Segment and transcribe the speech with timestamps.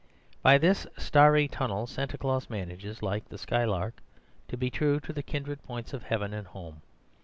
[0.41, 4.01] By this starry tunnel Santa Claus manages—like the skylark—
[4.47, 6.81] to be true to the kindred points of heaven and home.